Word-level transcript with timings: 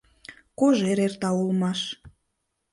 Кожер 0.59 0.97
эрта 1.05 1.29
улмаш. 1.39 1.79